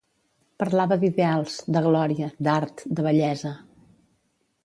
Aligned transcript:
Parlava 0.61 0.95
d'ideals, 1.03 1.57
de 1.75 1.83
gloria, 1.87 2.31
d'art, 2.47 2.83
de 3.01 3.07
bellesa 3.09 3.55